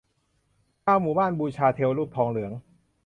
[0.83, 2.51] ชาวหมู่บ้านบูชาเทวรูปทองเหลือง